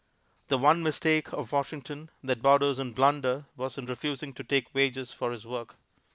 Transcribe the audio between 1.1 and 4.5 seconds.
of Washington that borders on blunder was in refusing to